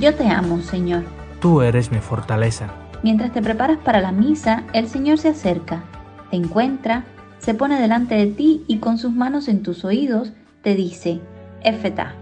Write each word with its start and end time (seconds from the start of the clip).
Yo 0.00 0.14
te 0.14 0.28
amo, 0.28 0.62
Señor. 0.62 1.04
Tú 1.40 1.60
eres 1.60 1.92
mi 1.92 1.98
fortaleza. 1.98 2.68
Mientras 3.02 3.32
te 3.32 3.42
preparas 3.42 3.78
para 3.78 4.00
la 4.00 4.12
misa, 4.12 4.64
el 4.72 4.88
Señor 4.88 5.18
se 5.18 5.28
acerca, 5.28 5.82
te 6.30 6.36
encuentra, 6.36 7.04
se 7.38 7.54
pone 7.54 7.80
delante 7.80 8.14
de 8.14 8.26
ti 8.26 8.64
y 8.66 8.78
con 8.78 8.96
sus 8.96 9.12
manos 9.12 9.48
en 9.48 9.62
tus 9.62 9.84
oídos 9.84 10.32
te 10.62 10.74
dice, 10.74 11.20
Efeta. 11.62 12.14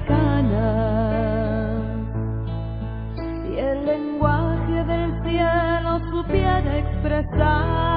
Lenguas 0.00 0.10
arcanas, 0.10 1.82
el 3.56 3.86
lenguaje 3.86 4.84
del 4.84 5.22
cielo 5.24 6.00
supiera 6.10 6.78
expresar, 6.78 7.87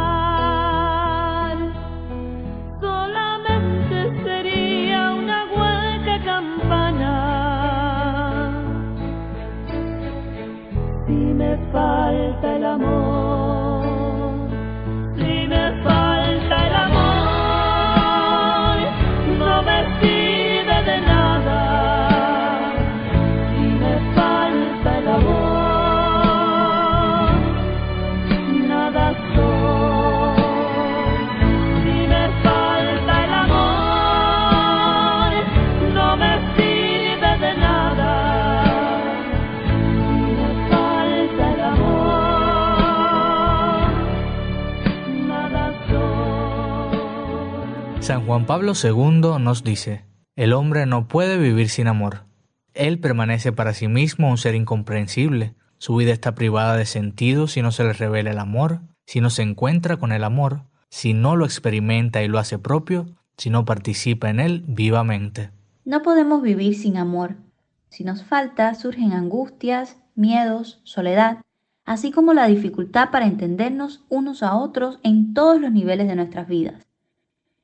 San 48.11 48.25
Juan 48.25 48.45
Pablo 48.45 48.73
II 48.75 49.39
nos 49.39 49.63
dice, 49.63 50.03
el 50.35 50.51
hombre 50.51 50.85
no 50.85 51.07
puede 51.07 51.37
vivir 51.37 51.69
sin 51.69 51.87
amor. 51.87 52.25
Él 52.73 52.99
permanece 52.99 53.53
para 53.53 53.73
sí 53.73 53.87
mismo 53.87 54.29
un 54.29 54.37
ser 54.37 54.53
incomprensible. 54.53 55.55
Su 55.77 55.95
vida 55.95 56.11
está 56.11 56.35
privada 56.35 56.75
de 56.75 56.85
sentido 56.85 57.47
si 57.47 57.61
no 57.61 57.71
se 57.71 57.85
le 57.85 57.93
revela 57.93 58.31
el 58.31 58.39
amor, 58.39 58.81
si 59.05 59.21
no 59.21 59.29
se 59.29 59.43
encuentra 59.43 59.95
con 59.95 60.11
el 60.11 60.25
amor, 60.25 60.63
si 60.89 61.13
no 61.13 61.37
lo 61.37 61.45
experimenta 61.45 62.21
y 62.21 62.27
lo 62.27 62.37
hace 62.37 62.59
propio, 62.59 63.05
si 63.37 63.49
no 63.49 63.63
participa 63.63 64.29
en 64.29 64.41
él 64.41 64.65
vivamente. 64.67 65.51
No 65.85 66.01
podemos 66.01 66.41
vivir 66.41 66.75
sin 66.75 66.97
amor. 66.97 67.37
Si 67.87 68.03
nos 68.03 68.25
falta, 68.25 68.75
surgen 68.75 69.13
angustias, 69.13 69.95
miedos, 70.15 70.81
soledad, 70.83 71.37
así 71.85 72.11
como 72.11 72.33
la 72.33 72.47
dificultad 72.47 73.09
para 73.09 73.25
entendernos 73.25 74.03
unos 74.09 74.43
a 74.43 74.55
otros 74.55 74.99
en 75.01 75.33
todos 75.33 75.61
los 75.61 75.71
niveles 75.71 76.09
de 76.09 76.17
nuestras 76.17 76.49
vidas. 76.49 76.90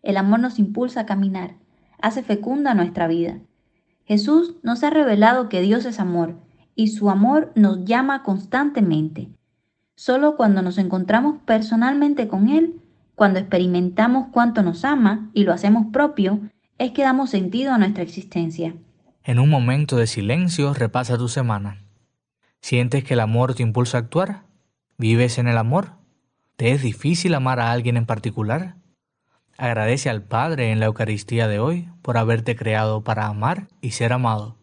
El 0.08 0.16
amor 0.16 0.40
nos 0.40 0.58
impulsa 0.58 1.02
a 1.02 1.06
caminar, 1.06 1.56
hace 2.02 2.24
fecunda 2.24 2.74
nuestra 2.74 3.08
vida. 3.08 3.40
Jesús 4.06 4.56
nos 4.64 4.82
ha 4.86 4.90
revelado 4.90 5.50
que 5.50 5.60
Dios 5.60 5.84
es 5.84 6.00
amor 6.00 6.38
y 6.76 6.88
su 6.88 7.10
amor 7.10 7.52
nos 7.56 7.84
llama 7.84 8.24
constantemente. 8.24 9.28
Solo 9.96 10.38
cuando 10.38 10.62
nos 10.62 10.78
encontramos 10.78 11.42
personalmente 11.44 12.30
con 12.30 12.48
Él, 12.48 12.80
cuando 13.16 13.40
experimentamos 13.40 14.30
cuánto 14.32 14.64
nos 14.64 14.86
ama 14.86 15.30
y 15.34 15.44
lo 15.44 15.52
hacemos 15.52 15.88
propio, 15.92 16.40
es 16.78 16.92
que 16.92 17.02
damos 17.02 17.32
sentido 17.32 17.74
a 17.74 17.78
nuestra 17.78 18.04
existencia. 18.04 18.76
En 19.26 19.40
un 19.40 19.50
momento 19.50 19.98
de 19.98 20.08
silencio 20.08 20.74
repasa 20.74 21.18
tu 21.18 21.28
semana. 21.28 21.84
¿Sientes 22.62 23.04
que 23.04 23.16
el 23.16 23.20
amor 23.20 23.56
te 23.56 23.64
impulsa 23.64 23.98
a 23.98 24.02
actuar? 24.02 24.44
¿Vives 24.98 25.38
en 25.38 25.50
el 25.50 25.58
amor? 25.58 25.96
¿Te 26.56 26.72
es 26.72 26.82
difícil 26.82 27.36
amar 27.36 27.60
a 27.60 27.74
alguien 27.74 27.98
en 27.98 28.06
particular? 28.06 28.78
Agradece 29.60 30.12
al 30.12 30.22
Padre 30.22 30.72
en 30.72 30.80
la 30.80 30.86
Eucaristía 30.86 31.48
de 31.48 31.60
hoy 31.60 31.90
por 32.04 32.20
haberte 32.20 32.56
creado 32.56 33.04
para 33.04 33.26
amar 33.26 33.68
y 33.82 33.92
ser 33.92 34.14
amado. 34.14 34.56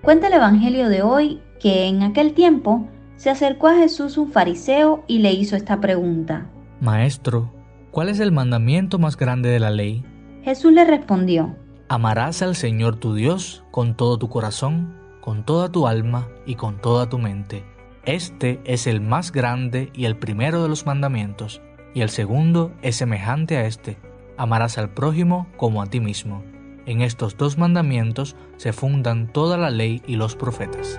Cuenta 0.00 0.28
el 0.28 0.32
Evangelio 0.32 0.88
de 0.88 1.02
hoy 1.02 1.42
que 1.60 1.86
en 1.86 2.02
aquel 2.02 2.32
tiempo 2.32 2.88
se 3.16 3.28
acercó 3.28 3.68
a 3.68 3.74
Jesús 3.74 4.16
un 4.16 4.32
fariseo 4.32 5.04
y 5.06 5.18
le 5.18 5.32
hizo 5.34 5.54
esta 5.54 5.80
pregunta. 5.80 6.46
Maestro, 6.80 7.59
¿cuál 7.90 8.08
es 8.08 8.20
el 8.20 8.32
mandamiento 8.32 8.98
más 8.98 9.16
grande 9.16 9.48
de 9.50 9.60
la 9.60 9.70
ley? 9.70 10.04
Jesús 10.42 10.72
le 10.72 10.84
respondió, 10.84 11.56
Amarás 11.88 12.42
al 12.42 12.54
Señor 12.54 12.96
tu 12.96 13.14
Dios 13.14 13.64
con 13.70 13.96
todo 13.96 14.18
tu 14.18 14.28
corazón, 14.28 14.94
con 15.20 15.44
toda 15.44 15.70
tu 15.70 15.86
alma 15.86 16.28
y 16.46 16.54
con 16.54 16.80
toda 16.80 17.08
tu 17.08 17.18
mente. 17.18 17.64
Este 18.04 18.60
es 18.64 18.86
el 18.86 19.00
más 19.00 19.32
grande 19.32 19.90
y 19.92 20.04
el 20.04 20.16
primero 20.16 20.62
de 20.62 20.68
los 20.68 20.86
mandamientos, 20.86 21.60
y 21.92 22.00
el 22.00 22.10
segundo 22.10 22.72
es 22.82 22.96
semejante 22.96 23.56
a 23.56 23.66
este. 23.66 23.98
Amarás 24.36 24.78
al 24.78 24.90
prójimo 24.90 25.48
como 25.56 25.82
a 25.82 25.86
ti 25.86 26.00
mismo. 26.00 26.42
En 26.86 27.02
estos 27.02 27.36
dos 27.36 27.58
mandamientos 27.58 28.36
se 28.56 28.72
fundan 28.72 29.32
toda 29.32 29.58
la 29.58 29.70
ley 29.70 30.00
y 30.06 30.16
los 30.16 30.36
profetas. 30.36 30.98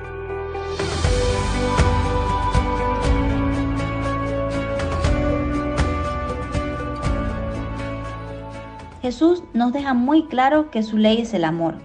Jesús 9.11 9.43
nos 9.53 9.73
deja 9.73 9.93
muy 9.93 10.27
claro 10.27 10.71
que 10.71 10.83
su 10.83 10.97
ley 10.97 11.19
es 11.19 11.33
el 11.33 11.43
amor. 11.43 11.75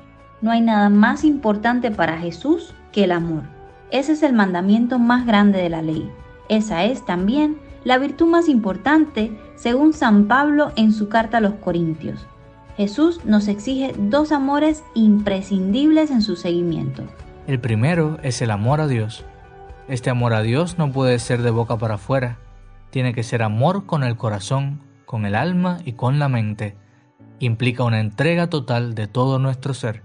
No 0.43 0.53
hay 0.53 0.61
nada 0.61 0.89
más 0.91 1.25
importante 1.25 1.91
para 1.91 2.19
Jesús 2.19 2.73
que 2.93 3.03
el 3.03 3.11
amor. 3.11 3.43
Ese 3.91 4.13
es 4.13 4.23
el 4.23 4.33
mandamiento 4.33 5.01
más 5.01 5.27
grande 5.27 5.61
de 5.61 5.69
la 5.69 5.83
ley. 5.83 6.09
Esa 6.49 6.85
es 6.85 7.05
también 7.05 7.59
la 7.83 7.99
virtud 7.99 8.27
más 8.27 8.49
importante 8.49 9.37
según 9.57 9.93
San 9.93 10.29
Pablo 10.29 10.71
en 10.77 10.93
su 10.93 11.09
carta 11.09 11.39
a 11.39 11.41
los 11.41 11.55
Corintios. 11.55 12.29
Jesús 12.77 13.25
nos 13.25 13.49
exige 13.49 13.93
dos 13.99 14.31
amores 14.31 14.85
imprescindibles 14.95 16.13
en 16.13 16.23
su 16.23 16.37
seguimiento. 16.37 17.03
El 17.49 17.59
primero 17.59 18.19
es 18.23 18.41
el 18.41 18.53
amor 18.53 18.81
a 18.81 18.87
Dios. 18.87 19.25
Este 19.89 20.11
amor 20.11 20.33
a 20.33 20.43
Dios 20.43 20.79
no 20.79 20.93
puede 20.93 21.19
ser 21.19 21.43
de 21.43 21.51
boca 21.51 21.77
para 21.77 21.97
afuera. 21.97 22.39
Tiene 22.91 23.15
que 23.15 23.25
ser 23.25 23.43
amor 23.43 23.85
con 23.85 24.05
el 24.05 24.17
corazón, 24.17 24.79
con 25.07 25.27
el 25.27 25.35
alma 25.35 25.79
y 25.85 25.95
con 25.95 26.21
la 26.21 26.29
mente. 26.29 26.77
Implica 27.39 27.85
una 27.85 28.01
entrega 28.01 28.49
total 28.49 28.95
de 28.95 29.07
todo 29.07 29.39
nuestro 29.39 29.75
ser. 29.75 30.03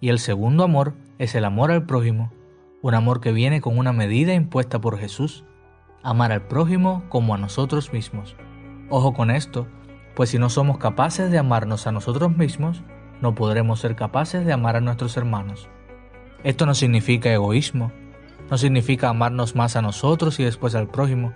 Y 0.00 0.10
el 0.10 0.18
segundo 0.18 0.64
amor 0.64 0.94
es 1.18 1.34
el 1.34 1.44
amor 1.46 1.70
al 1.70 1.86
prójimo, 1.86 2.32
un 2.82 2.94
amor 2.94 3.22
que 3.22 3.32
viene 3.32 3.62
con 3.62 3.78
una 3.78 3.94
medida 3.94 4.34
impuesta 4.34 4.78
por 4.78 4.98
Jesús, 4.98 5.44
amar 6.02 6.32
al 6.32 6.42
prójimo 6.42 7.04
como 7.08 7.34
a 7.34 7.38
nosotros 7.38 7.94
mismos. 7.94 8.36
Ojo 8.90 9.14
con 9.14 9.30
esto, 9.30 9.66
pues 10.14 10.28
si 10.28 10.38
no 10.38 10.50
somos 10.50 10.76
capaces 10.76 11.30
de 11.30 11.38
amarnos 11.38 11.86
a 11.86 11.92
nosotros 11.92 12.36
mismos, 12.36 12.82
no 13.22 13.34
podremos 13.34 13.80
ser 13.80 13.96
capaces 13.96 14.44
de 14.44 14.52
amar 14.52 14.76
a 14.76 14.82
nuestros 14.82 15.16
hermanos. 15.16 15.68
Esto 16.42 16.66
no 16.66 16.74
significa 16.74 17.32
egoísmo, 17.32 17.90
no 18.50 18.58
significa 18.58 19.08
amarnos 19.08 19.56
más 19.56 19.76
a 19.76 19.82
nosotros 19.82 20.38
y 20.38 20.44
después 20.44 20.74
al 20.74 20.88
prójimo, 20.88 21.32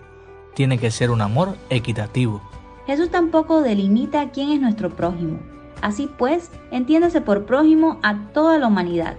tiene 0.54 0.76
que 0.76 0.90
ser 0.90 1.10
un 1.10 1.22
amor 1.22 1.56
equitativo. 1.70 2.42
Jesús 2.88 3.10
tampoco 3.10 3.60
delimita 3.60 4.30
quién 4.30 4.48
es 4.50 4.62
nuestro 4.62 4.88
prójimo. 4.88 5.40
Así 5.82 6.08
pues, 6.16 6.50
entiéndase 6.70 7.20
por 7.20 7.44
prójimo 7.44 7.98
a 8.02 8.16
toda 8.32 8.56
la 8.56 8.66
humanidad. 8.66 9.14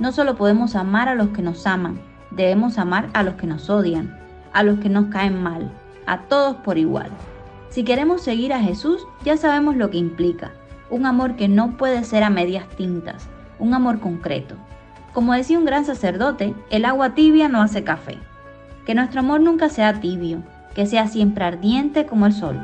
No 0.00 0.10
solo 0.10 0.34
podemos 0.34 0.74
amar 0.74 1.08
a 1.08 1.14
los 1.14 1.28
que 1.28 1.40
nos 1.40 1.68
aman, 1.68 2.00
debemos 2.32 2.78
amar 2.78 3.08
a 3.12 3.22
los 3.22 3.34
que 3.34 3.46
nos 3.46 3.70
odian, 3.70 4.18
a 4.52 4.64
los 4.64 4.80
que 4.80 4.88
nos 4.88 5.06
caen 5.06 5.40
mal, 5.40 5.70
a 6.06 6.22
todos 6.22 6.56
por 6.56 6.78
igual. 6.78 7.12
Si 7.68 7.84
queremos 7.84 8.22
seguir 8.22 8.52
a 8.52 8.58
Jesús, 8.58 9.06
ya 9.24 9.36
sabemos 9.36 9.76
lo 9.76 9.88
que 9.88 9.98
implica. 9.98 10.50
Un 10.90 11.06
amor 11.06 11.36
que 11.36 11.46
no 11.46 11.76
puede 11.76 12.02
ser 12.02 12.24
a 12.24 12.30
medias 12.30 12.68
tintas, 12.70 13.28
un 13.60 13.72
amor 13.72 14.00
concreto. 14.00 14.56
Como 15.12 15.32
decía 15.32 15.60
un 15.60 15.64
gran 15.64 15.84
sacerdote, 15.84 16.56
el 16.70 16.84
agua 16.84 17.14
tibia 17.14 17.48
no 17.48 17.62
hace 17.62 17.84
café. 17.84 18.18
Que 18.84 18.96
nuestro 18.96 19.20
amor 19.20 19.42
nunca 19.42 19.68
sea 19.68 20.00
tibio, 20.00 20.42
que 20.76 20.84
sea 20.84 21.08
siempre 21.08 21.42
ardiente 21.42 22.04
como 22.04 22.26
el 22.26 22.34
sol. 22.34 22.60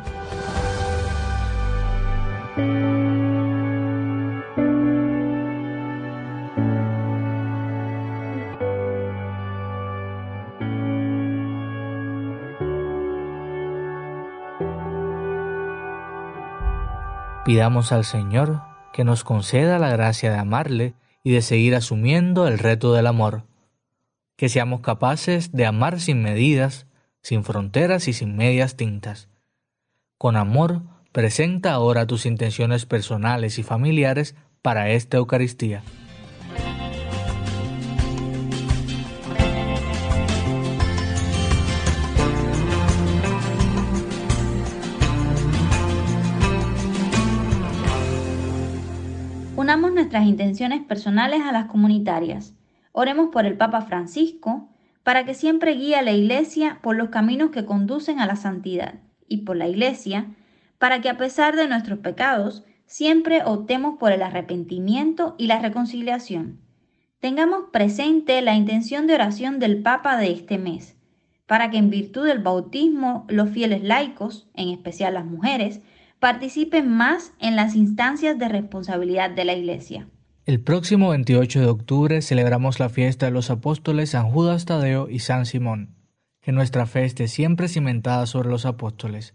Pidamos 17.46 17.92
al 17.92 18.04
Señor 18.04 18.60
que 18.92 19.04
nos 19.04 19.24
conceda 19.24 19.78
la 19.78 19.88
gracia 19.88 20.30
de 20.30 20.38
amarle 20.38 20.94
y 21.24 21.32
de 21.32 21.40
seguir 21.40 21.74
asumiendo 21.74 22.46
el 22.46 22.58
reto 22.58 22.92
del 22.92 23.06
amor. 23.06 23.44
Que 24.36 24.50
seamos 24.50 24.82
capaces 24.82 25.50
de 25.52 25.64
amar 25.64 25.98
sin 25.98 26.22
medidas, 26.22 26.86
sin 27.22 27.44
fronteras 27.44 28.08
y 28.08 28.12
sin 28.12 28.36
medias 28.36 28.76
tintas. 28.76 29.28
Con 30.18 30.36
amor, 30.36 30.82
presenta 31.12 31.72
ahora 31.72 32.06
tus 32.06 32.26
intenciones 32.26 32.86
personales 32.86 33.58
y 33.58 33.62
familiares 33.62 34.34
para 34.60 34.90
esta 34.90 35.16
Eucaristía. 35.16 35.82
Unamos 49.54 49.92
nuestras 49.92 50.26
intenciones 50.26 50.82
personales 50.82 51.42
a 51.42 51.52
las 51.52 51.66
comunitarias. 51.66 52.52
Oremos 52.90 53.28
por 53.30 53.46
el 53.46 53.56
Papa 53.56 53.82
Francisco, 53.82 54.71
para 55.02 55.24
que 55.24 55.34
siempre 55.34 55.74
guíe 55.74 55.96
a 55.96 56.02
la 56.02 56.12
Iglesia 56.12 56.78
por 56.82 56.96
los 56.96 57.08
caminos 57.08 57.50
que 57.50 57.64
conducen 57.64 58.20
a 58.20 58.26
la 58.26 58.36
santidad, 58.36 59.00
y 59.26 59.38
por 59.38 59.56
la 59.56 59.68
Iglesia, 59.68 60.26
para 60.78 61.00
que 61.00 61.08
a 61.08 61.16
pesar 61.16 61.56
de 61.56 61.68
nuestros 61.68 62.00
pecados, 62.00 62.64
siempre 62.86 63.42
optemos 63.44 63.98
por 63.98 64.12
el 64.12 64.22
arrepentimiento 64.22 65.34
y 65.38 65.46
la 65.46 65.58
reconciliación. 65.58 66.60
Tengamos 67.20 67.70
presente 67.72 68.42
la 68.42 68.54
intención 68.54 69.06
de 69.06 69.14
oración 69.14 69.58
del 69.58 69.82
Papa 69.82 70.16
de 70.16 70.32
este 70.32 70.58
mes, 70.58 70.96
para 71.46 71.70
que 71.70 71.78
en 71.78 71.90
virtud 71.90 72.26
del 72.26 72.40
bautismo 72.40 73.26
los 73.28 73.50
fieles 73.50 73.82
laicos, 73.82 74.50
en 74.54 74.68
especial 74.68 75.14
las 75.14 75.24
mujeres, 75.24 75.80
participen 76.18 76.88
más 76.88 77.32
en 77.40 77.56
las 77.56 77.74
instancias 77.74 78.38
de 78.38 78.48
responsabilidad 78.48 79.30
de 79.30 79.44
la 79.44 79.54
Iglesia. 79.54 80.08
El 80.44 80.60
próximo 80.60 81.10
28 81.10 81.60
de 81.60 81.66
octubre 81.66 82.22
celebramos 82.22 82.80
la 82.80 82.88
fiesta 82.88 83.26
de 83.26 83.32
los 83.32 83.50
apóstoles 83.50 84.10
San 84.10 84.30
Judas 84.30 84.64
Tadeo 84.64 85.08
y 85.08 85.20
San 85.20 85.46
Simón. 85.46 85.94
Que 86.40 86.52
nuestra 86.52 86.86
fe 86.86 87.04
esté 87.04 87.28
siempre 87.28 87.68
cimentada 87.68 88.26
sobre 88.26 88.48
los 88.48 88.66
apóstoles. 88.66 89.34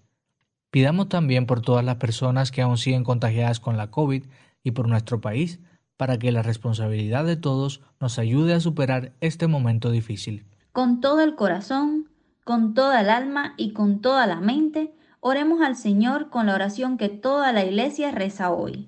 Pidamos 0.69 1.07
también 1.07 1.45
por 1.45 1.61
todas 1.61 1.85
las 1.85 1.95
personas 1.95 2.51
que 2.51 2.61
aún 2.61 2.77
siguen 2.77 3.03
contagiadas 3.03 3.59
con 3.59 3.77
la 3.77 3.89
COVID 3.89 4.23
y 4.63 4.71
por 4.71 4.89
nuestro 4.89 5.21
país, 5.21 5.59
para 5.95 6.19
que 6.19 6.31
la 6.31 6.43
responsabilidad 6.43 7.25
de 7.25 7.37
todos 7.37 7.81
nos 8.01 8.19
ayude 8.19 8.53
a 8.53 8.59
superar 8.59 9.13
este 9.21 9.47
momento 9.47 9.89
difícil. 9.91 10.45
Con 10.73 10.99
todo 10.99 11.21
el 11.21 11.35
corazón, 11.35 12.09
con 12.43 12.73
toda 12.73 12.99
el 12.99 13.09
alma 13.09 13.53
y 13.55 13.71
con 13.71 14.01
toda 14.01 14.27
la 14.27 14.41
mente, 14.41 14.93
Oremos 15.19 15.61
al 15.61 15.75
Señor 15.75 16.29
con 16.29 16.45
la 16.45 16.55
oración 16.55 16.97
que 16.97 17.09
toda 17.09 17.51
la 17.51 17.65
iglesia 17.65 18.11
reza 18.11 18.51
hoy. 18.51 18.87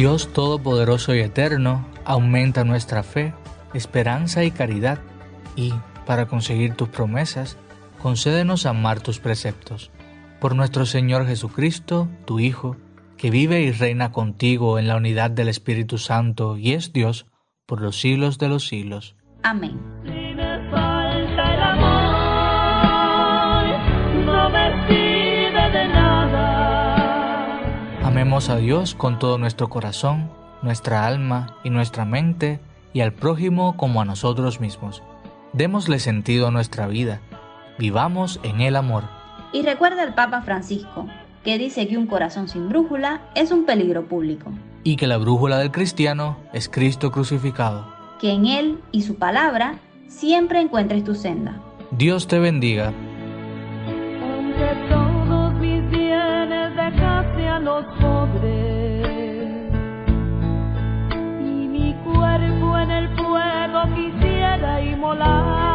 Dios 0.00 0.32
Todopoderoso 0.32 1.14
y 1.14 1.18
Eterno, 1.18 1.86
aumenta 2.06 2.64
nuestra 2.64 3.02
fe, 3.02 3.34
esperanza 3.74 4.44
y 4.44 4.50
caridad, 4.50 4.98
y, 5.56 5.74
para 6.06 6.24
conseguir 6.24 6.72
tus 6.72 6.88
promesas, 6.88 7.58
concédenos 8.00 8.64
amar 8.64 9.00
tus 9.00 9.18
preceptos. 9.18 9.90
Por 10.40 10.56
nuestro 10.56 10.86
Señor 10.86 11.26
Jesucristo, 11.26 12.08
tu 12.24 12.40
Hijo, 12.40 12.78
que 13.18 13.30
vive 13.30 13.60
y 13.60 13.72
reina 13.72 14.10
contigo 14.10 14.78
en 14.78 14.88
la 14.88 14.96
unidad 14.96 15.32
del 15.32 15.48
Espíritu 15.50 15.98
Santo 15.98 16.56
y 16.56 16.72
es 16.72 16.94
Dios, 16.94 17.26
por 17.66 17.82
los 17.82 18.00
siglos 18.00 18.38
de 18.38 18.48
los 18.48 18.66
siglos. 18.66 19.16
Amén. 19.42 19.78
Amemos 28.20 28.50
a 28.50 28.56
Dios 28.56 28.94
con 28.94 29.18
todo 29.18 29.38
nuestro 29.38 29.70
corazón, 29.70 30.30
nuestra 30.60 31.06
alma 31.06 31.56
y 31.64 31.70
nuestra 31.70 32.04
mente, 32.04 32.60
y 32.92 33.00
al 33.00 33.14
prójimo 33.14 33.78
como 33.78 34.02
a 34.02 34.04
nosotros 34.04 34.60
mismos. 34.60 35.02
Démosle 35.54 35.98
sentido 35.98 36.46
a 36.46 36.50
nuestra 36.50 36.86
vida. 36.86 37.22
Vivamos 37.78 38.38
en 38.42 38.60
el 38.60 38.76
amor. 38.76 39.04
Y 39.54 39.62
recuerda 39.62 40.04
el 40.04 40.12
Papa 40.12 40.42
Francisco, 40.42 41.06
que 41.44 41.56
dice 41.56 41.88
que 41.88 41.96
un 41.96 42.06
corazón 42.06 42.46
sin 42.46 42.68
brújula 42.68 43.22
es 43.34 43.52
un 43.52 43.64
peligro 43.64 44.04
público 44.04 44.52
y 44.84 44.96
que 44.96 45.06
la 45.06 45.16
brújula 45.16 45.56
del 45.56 45.70
cristiano 45.70 46.36
es 46.52 46.68
Cristo 46.68 47.10
crucificado. 47.10 47.90
Que 48.20 48.32
en 48.32 48.44
Él 48.44 48.80
y 48.92 49.00
su 49.00 49.14
palabra 49.14 49.76
siempre 50.08 50.60
encuentres 50.60 51.04
tu 51.04 51.14
senda. 51.14 51.58
Dios 51.92 52.26
te 52.26 52.38
bendiga. 52.38 52.92
queda 64.60 64.80
inmolada. 64.82 65.69